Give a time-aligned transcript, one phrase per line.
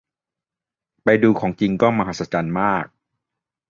[1.03, 2.85] ไปดูของจริงก็มหัศจรรย์มาก